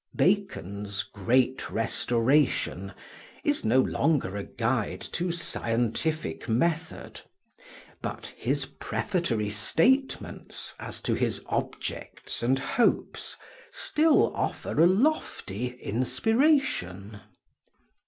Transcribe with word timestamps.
Bacon's 0.15 1.03
"Great 1.03 1.69
Restoration" 1.69 2.91
is 3.43 3.63
no 3.63 3.79
longer 3.79 4.35
a 4.35 4.43
guide 4.43 5.01
to 5.11 5.31
scientific 5.31 6.49
method; 6.49 7.21
but 8.01 8.25
his 8.35 8.65
prefatory 8.65 9.51
statements 9.51 10.73
as 10.79 11.01
to 11.01 11.13
his 11.13 11.43
objects 11.45 12.41
and 12.41 12.57
hopes 12.57 13.37
still 13.71 14.35
offer 14.35 14.81
a 14.81 14.87
lofty 14.87 15.77
inspiration. 15.79 17.19